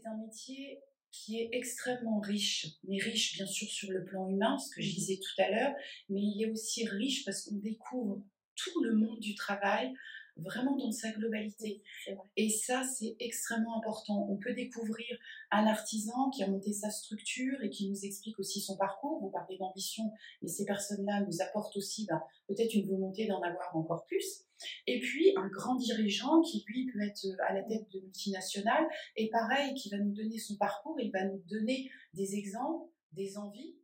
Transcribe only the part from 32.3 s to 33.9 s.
exemples, des envies.